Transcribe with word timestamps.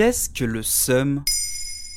Qu'est-ce 0.00 0.30
que 0.30 0.46
le 0.46 0.62
SUM? 0.62 1.22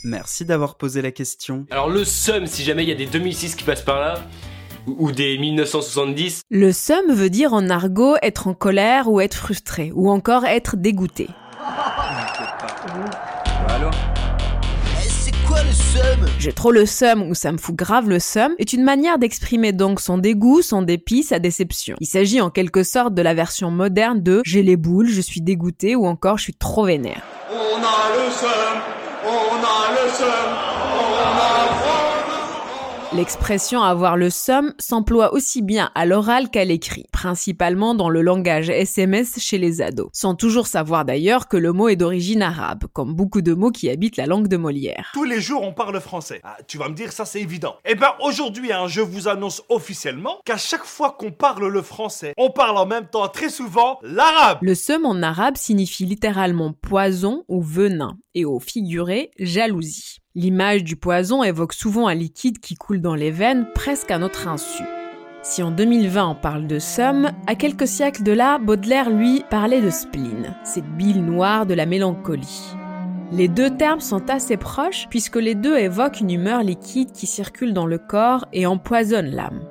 Merci 0.03 0.43
d'avoir 0.43 0.75
posé 0.75 1.01
la 1.01 1.11
question. 1.11 1.65
Alors 1.71 1.87
le 1.87 2.03
SUM, 2.03 2.47
si 2.47 2.61
jamais 2.61 2.83
il 2.83 2.89
y 2.89 2.91
a 2.91 2.95
des 2.95 3.05
2006 3.05 3.55
qui 3.55 3.63
passent 3.63 3.81
par 3.81 4.01
là, 4.01 4.15
ou 4.87 5.13
des 5.13 5.37
1970. 5.37 6.41
Le 6.49 6.73
SUM 6.73 7.13
veut 7.13 7.29
dire 7.29 7.53
en 7.53 7.69
argot 7.69 8.15
être 8.21 8.47
en 8.47 8.53
colère 8.55 9.07
ou 9.07 9.21
être 9.21 9.37
frustré, 9.37 9.93
ou 9.95 10.09
encore 10.09 10.43
être 10.43 10.75
dégoûté. 10.75 11.29
J'ai 16.39 16.51
trop 16.51 16.71
le 16.73 16.85
seum 16.85 17.23
ou 17.29 17.33
ça 17.33 17.53
me 17.53 17.57
fout 17.57 17.73
grave 17.73 18.09
le 18.09 18.19
seum 18.19 18.53
est 18.59 18.73
une 18.73 18.83
manière 18.83 19.17
d'exprimer 19.17 19.71
donc 19.71 20.01
son 20.01 20.17
dégoût, 20.17 20.61
son 20.61 20.81
dépit, 20.81 21.23
sa 21.23 21.39
déception. 21.39 21.95
Il 22.01 22.07
s'agit 22.07 22.41
en 22.41 22.49
quelque 22.49 22.83
sorte 22.83 23.13
de 23.13 23.21
la 23.21 23.33
version 23.33 23.71
moderne 23.71 24.21
de 24.21 24.41
j'ai 24.43 24.61
les 24.61 24.75
boules, 24.75 25.07
je 25.07 25.21
suis 25.21 25.39
dégoûté 25.39 25.95
ou 25.95 26.05
encore 26.05 26.37
je 26.37 26.43
suis 26.43 26.53
trop 26.53 26.83
vénère. 26.83 27.23
On 27.55 27.83
a 27.83 28.09
le 28.15 28.31
L'expression 33.15 33.83
avoir 33.83 34.17
le 34.17 34.31
somme 34.31 34.73
s'emploie 34.79 35.35
aussi 35.35 35.61
bien 35.61 35.91
à 35.93 36.07
l'oral 36.07 36.49
qu'à 36.49 36.65
l'écrit, 36.65 37.05
principalement 37.11 37.93
dans 37.93 38.09
le 38.09 38.23
langage 38.23 38.71
SMS 38.71 39.37
chez 39.37 39.59
les 39.59 39.83
ados, 39.83 40.09
sans 40.13 40.33
toujours 40.33 40.65
savoir 40.65 41.05
d'ailleurs 41.05 41.47
que 41.47 41.55
le 41.55 41.73
mot 41.73 41.89
est 41.89 41.95
d'origine 41.95 42.41
arabe, 42.41 42.85
comme 42.91 43.13
beaucoup 43.13 43.43
de 43.43 43.53
mots 43.53 43.69
qui 43.69 43.87
habitent 43.91 44.17
la 44.17 44.25
langue 44.25 44.47
de 44.47 44.57
Molière. 44.57 45.11
Tous 45.13 45.25
les 45.25 45.41
jours 45.41 45.61
on 45.61 45.73
parle 45.73 46.01
français. 46.01 46.41
Ah, 46.43 46.57
tu 46.67 46.79
vas 46.79 46.89
me 46.89 46.95
dire 46.95 47.11
ça 47.11 47.25
c'est 47.25 47.39
évident. 47.39 47.75
Eh 47.85 47.93
ben 47.93 48.13
aujourd'hui 48.19 48.73
hein, 48.73 48.87
je 48.87 49.01
vous 49.01 49.27
annonce 49.27 49.61
officiellement 49.69 50.39
qu'à 50.43 50.57
chaque 50.57 50.85
fois 50.85 51.11
qu'on 51.11 51.31
parle 51.31 51.67
le 51.67 51.81
français, 51.83 52.33
on 52.37 52.49
parle 52.49 52.77
en 52.77 52.87
même 52.87 53.05
temps 53.05 53.27
très 53.27 53.49
souvent 53.49 53.99
l'arabe. 54.01 54.57
Le 54.63 54.73
somme 54.73 55.05
en 55.05 55.21
arabe 55.21 55.55
signifie 55.55 56.05
littéralement 56.05 56.73
poison 56.73 57.43
ou 57.47 57.61
venin, 57.61 58.17
et 58.33 58.43
au 58.43 58.59
figuré 58.59 59.29
jalousie. 59.37 60.22
L'image 60.35 60.83
du 60.83 60.95
poison 60.95 61.43
évoque 61.43 61.73
souvent 61.73 62.07
un 62.07 62.15
liquide 62.15 62.57
qui 62.57 62.73
coule 62.73 63.01
dans 63.01 63.13
les 63.13 63.29
veines 63.29 63.67
presque 63.75 64.09
à 64.09 64.17
notre 64.17 64.47
insu. 64.47 64.81
Si 65.43 65.61
en 65.61 65.69
2020 65.69 66.27
on 66.27 66.33
parle 66.33 66.65
de 66.65 66.79
somme, 66.79 67.29
à 67.45 67.53
quelques 67.53 67.85
siècles 67.85 68.23
de 68.23 68.31
là, 68.31 68.57
Baudelaire, 68.57 69.11
lui, 69.11 69.43
parlait 69.51 69.81
de 69.81 69.91
spleen, 69.91 70.55
cette 70.63 70.89
bile 70.97 71.23
noire 71.23 71.67
de 71.67 71.75
la 71.75 71.85
mélancolie. 71.85 72.73
Les 73.31 73.47
deux 73.47 73.77
termes 73.77 73.99
sont 73.99 74.27
assez 74.31 74.57
proches 74.57 75.05
puisque 75.11 75.35
les 75.35 75.53
deux 75.53 75.77
évoquent 75.77 76.21
une 76.21 76.31
humeur 76.31 76.63
liquide 76.63 77.11
qui 77.11 77.27
circule 77.27 77.73
dans 77.73 77.85
le 77.85 77.99
corps 77.99 78.47
et 78.53 78.65
empoisonne 78.65 79.29
l'âme. 79.29 79.61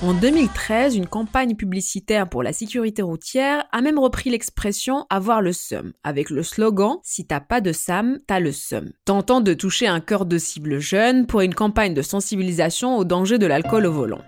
En 0.00 0.14
2013, 0.14 0.94
une 0.94 1.08
campagne 1.08 1.56
publicitaire 1.56 2.28
pour 2.28 2.44
la 2.44 2.52
sécurité 2.52 3.02
routière 3.02 3.64
a 3.72 3.80
même 3.80 3.98
repris 3.98 4.30
l'expression 4.30 5.06
avoir 5.10 5.42
le 5.42 5.52
seum, 5.52 5.92
avec 6.04 6.30
le 6.30 6.44
slogan 6.44 6.98
Si 7.02 7.26
t'as 7.26 7.40
pas 7.40 7.60
de 7.60 7.72
SAM, 7.72 8.20
t'as 8.28 8.38
le 8.38 8.52
seum, 8.52 8.92
tentant 9.04 9.40
de 9.40 9.54
toucher 9.54 9.88
un 9.88 9.98
cœur 9.98 10.24
de 10.24 10.38
cible 10.38 10.78
jeune 10.78 11.26
pour 11.26 11.40
une 11.40 11.54
campagne 11.54 11.94
de 11.94 12.02
sensibilisation 12.02 12.96
au 12.96 13.04
danger 13.04 13.38
de 13.38 13.46
l'alcool 13.46 13.86
au 13.86 13.92
volant. 13.92 14.20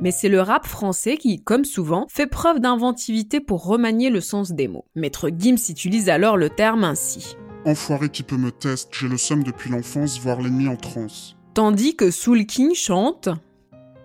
Mais 0.00 0.10
c'est 0.10 0.28
le 0.28 0.40
rap 0.40 0.66
français 0.66 1.16
qui, 1.16 1.40
comme 1.40 1.64
souvent, 1.64 2.06
fait 2.10 2.26
preuve 2.26 2.58
d'inventivité 2.58 3.38
pour 3.38 3.64
remanier 3.64 4.10
le 4.10 4.20
sens 4.20 4.50
des 4.50 4.66
mots. 4.66 4.86
Maître 4.96 5.30
Gims 5.30 5.70
utilise 5.70 6.08
alors 6.08 6.36
le 6.36 6.50
terme 6.50 6.82
ainsi. 6.82 7.36
Enfoiré 7.64 8.08
qui 8.08 8.24
peut 8.24 8.36
me 8.36 8.50
tester, 8.50 8.90
j'ai 8.98 9.08
le 9.08 9.18
seum 9.18 9.44
depuis 9.44 9.70
l'enfance, 9.70 10.18
voir 10.18 10.42
l'ennemi 10.42 10.66
en 10.66 10.76
transe. 10.76 11.36
Tandis 11.54 11.94
que 11.94 12.10
Soul 12.10 12.46
King 12.46 12.74
chante 12.74 13.28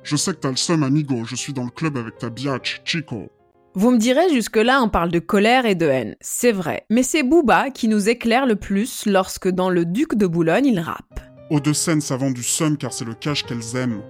Je 0.03 0.15
sais 0.15 0.33
que 0.33 0.37
t'as 0.37 0.51
le 0.51 0.55
seum, 0.55 0.83
amigo, 0.83 1.25
je 1.25 1.35
suis 1.35 1.51
dans 1.51 1.63
le 1.63 1.71
club 1.71 1.97
avec 1.97 2.19
ta 2.19 2.29
biatch, 2.29 2.81
Chico. 2.85 3.31
Vous 3.73 3.89
me 3.89 3.97
direz, 3.97 4.29
jusque-là, 4.31 4.83
on 4.83 4.89
parle 4.89 5.09
de 5.09 5.17
colère 5.17 5.65
et 5.65 5.73
de 5.73 5.87
haine. 5.87 6.15
C'est 6.21 6.51
vrai. 6.51 6.85
Mais 6.91 7.01
c'est 7.01 7.23
Booba 7.23 7.71
qui 7.71 7.87
nous 7.87 8.07
éclaire 8.07 8.45
le 8.45 8.55
plus 8.55 9.07
lorsque 9.07 9.47
dans 9.47 9.71
Le 9.71 9.85
Duc 9.85 10.13
de 10.13 10.27
Boulogne, 10.27 10.67
il 10.67 10.79
rappe. 10.79 11.21
Eau 11.49 11.59
de 11.59 11.73
Seine, 11.73 12.01
ça 12.01 12.17
vend 12.17 12.29
du 12.29 12.43
seum 12.43 12.77
car 12.77 12.93
c'est 12.93 13.05
le 13.05 13.15
cash 13.15 13.43
qu'elles 13.43 13.75
aiment. 13.75 14.03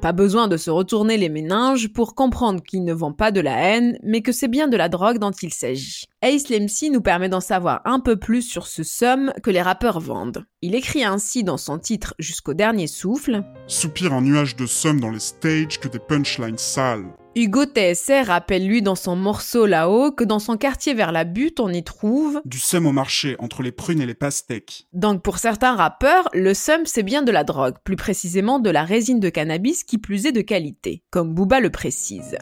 Pas 0.00 0.12
besoin 0.12 0.46
de 0.46 0.56
se 0.56 0.70
retourner 0.70 1.16
les 1.16 1.28
méninges 1.28 1.92
pour 1.92 2.14
comprendre 2.14 2.62
qu'il 2.62 2.84
ne 2.84 2.92
vend 2.92 3.12
pas 3.12 3.32
de 3.32 3.40
la 3.40 3.56
haine, 3.56 3.98
mais 4.04 4.22
que 4.22 4.30
c'est 4.30 4.46
bien 4.46 4.68
de 4.68 4.76
la 4.76 4.88
drogue 4.88 5.18
dont 5.18 5.32
il 5.32 5.52
s'agit. 5.52 6.04
Ace 6.22 6.48
Lemsi 6.50 6.90
nous 6.90 7.00
permet 7.00 7.28
d'en 7.28 7.40
savoir 7.40 7.80
un 7.84 7.98
peu 7.98 8.16
plus 8.16 8.42
sur 8.42 8.68
ce 8.68 8.84
somme 8.84 9.32
que 9.42 9.50
les 9.50 9.60
rappeurs 9.60 9.98
vendent. 9.98 10.44
Il 10.62 10.76
écrit 10.76 11.02
ainsi 11.02 11.42
dans 11.42 11.56
son 11.56 11.78
titre 11.78 12.14
Jusqu'au 12.20 12.54
dernier 12.54 12.86
souffle 12.86 13.42
Soupire 13.66 14.12
un 14.12 14.22
nuage 14.22 14.54
de 14.54 14.66
somme 14.66 15.00
dans 15.00 15.10
les 15.10 15.18
stages 15.18 15.80
que 15.80 15.88
des 15.88 15.98
punchlines 15.98 16.58
sales. 16.58 17.06
Hugo 17.40 17.66
TSR 17.66 18.26
rappelle 18.26 18.66
lui 18.66 18.82
dans 18.82 18.96
son 18.96 19.14
morceau 19.14 19.64
là-haut 19.64 20.10
que 20.10 20.24
dans 20.24 20.40
son 20.40 20.56
quartier 20.56 20.92
vers 20.92 21.12
la 21.12 21.22
butte, 21.22 21.60
on 21.60 21.68
y 21.68 21.84
trouve 21.84 22.40
du 22.44 22.58
seum 22.58 22.84
au 22.84 22.90
marché 22.90 23.36
entre 23.38 23.62
les 23.62 23.70
prunes 23.70 24.00
et 24.00 24.06
les 24.06 24.14
pastèques. 24.14 24.88
Donc 24.92 25.22
pour 25.22 25.38
certains 25.38 25.76
rappeurs, 25.76 26.28
le 26.34 26.52
seum 26.52 26.80
c'est 26.84 27.04
bien 27.04 27.22
de 27.22 27.30
la 27.30 27.44
drogue, 27.44 27.76
plus 27.84 27.94
précisément 27.94 28.58
de 28.58 28.70
la 28.70 28.82
résine 28.82 29.20
de 29.20 29.28
cannabis 29.28 29.84
qui 29.84 29.98
plus 29.98 30.26
est 30.26 30.32
de 30.32 30.40
qualité, 30.40 31.04
comme 31.10 31.32
Booba 31.32 31.60
le 31.60 31.70
précise. 31.70 32.36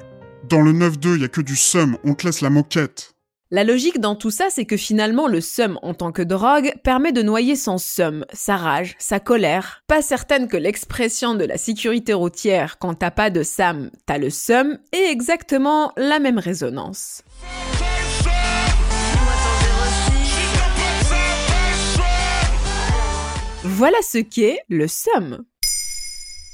Dans 0.49 0.63
le 0.63 0.73
9-2, 0.73 1.21
y 1.21 1.25
a 1.25 1.29
que 1.29 1.43
du 1.43 1.57
seum, 1.57 1.99
on 2.03 2.15
te 2.15 2.25
laisse 2.25 2.41
la 2.41 2.49
moquette. 2.49 3.16
La 3.53 3.63
logique 3.63 4.01
dans 4.01 4.17
tout 4.17 4.33
ça, 4.33 4.47
c'est 4.51 4.65
que 4.65 4.77
finalement 4.77 5.29
le 5.29 5.41
seum 5.41 5.79
en 5.83 5.95
tant 5.95 6.11
que 6.11 6.23
drogue 6.23 6.75
permet 6.83 7.13
de 7.13 7.23
noyer 7.23 7.55
son 7.55 7.79
seum, 7.79 8.25
sa 8.33 8.57
rage, 8.57 8.97
sa 8.99 9.21
colère. 9.21 9.85
Pas 9.87 10.03
certaine 10.03 10.49
que 10.49 10.57
l'expression 10.57 11.37
de 11.37 11.45
la 11.45 11.57
sécurité 11.57 12.13
routière 12.13 12.77
quand 12.81 12.95
t'as 12.95 13.13
pas 13.13 13.31
de 13.31 13.45
SAM, 13.45 13.93
t'as 14.05 14.19
le 14.19 14.31
seum 14.31 14.79
ait 14.91 15.13
exactement 15.13 15.93
la 15.97 16.19
même 16.19 16.41
résonance. 16.41 17.23
Voilà 23.63 23.99
ce 24.03 24.19
qu'est 24.19 24.59
le 24.69 24.89
seum. 24.89 25.45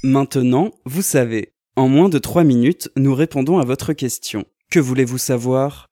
Maintenant, 0.03 0.73
vous 0.85 1.01
savez. 1.01 1.55
En 1.75 1.89
moins 1.89 2.11
de 2.11 2.19
3 2.19 2.45
minutes, 2.45 2.91
nous 2.97 3.15
répondons 3.15 3.59
à 3.59 3.65
votre 3.65 3.95
question. 3.95 4.45
Que 4.71 4.79
voulez-vous 4.79 5.17
savoir? 5.17 5.92